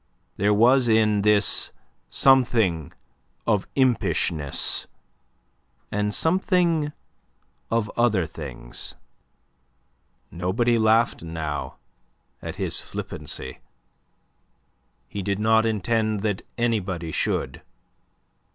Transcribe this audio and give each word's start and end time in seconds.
There 0.37 0.51
was 0.51 0.87
in 0.87 1.21
this 1.21 1.71
something 2.09 2.91
of 3.45 3.67
impishness, 3.75 4.87
and 5.91 6.11
something 6.11 6.91
of 7.69 7.91
other 7.95 8.25
things. 8.25 8.95
Nobody 10.31 10.79
laughed 10.79 11.21
now 11.21 11.75
at 12.41 12.55
his 12.55 12.81
flippancy. 12.81 13.59
He 15.07 15.21
did 15.21 15.37
not 15.37 15.67
intend 15.67 16.21
that 16.21 16.41
anybody 16.57 17.11
should. 17.11 17.61